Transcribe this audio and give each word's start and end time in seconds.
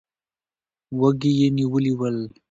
وږي 0.99 1.31
یې 1.39 1.47
نیولي 1.57 1.93
ول. 1.99 2.17